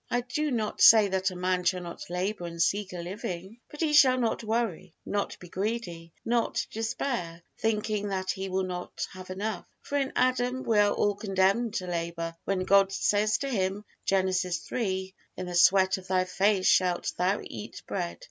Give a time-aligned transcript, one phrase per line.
[0.09, 3.81] I do not say that a man shall not labor and seek a living; but
[3.81, 9.29] he shall not worry, not be greedy, not despair, thinking that he will not have
[9.29, 13.85] enough; for in Adam we are all condemned to labor, when God says to him,
[14.03, 18.17] Genesis iii, "In the sweat of thy face shalt thou eat bread."